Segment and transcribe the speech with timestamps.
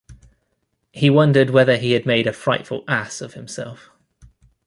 [0.91, 3.91] He wondered whether he had made a frightful ass of himself.